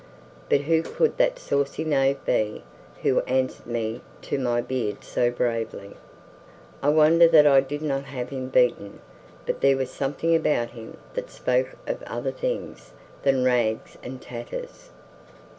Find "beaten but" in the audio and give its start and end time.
8.49-9.61